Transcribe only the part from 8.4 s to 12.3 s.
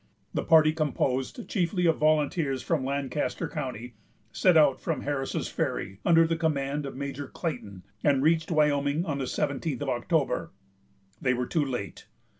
Wyoming on the seventeenth of October. They were too late.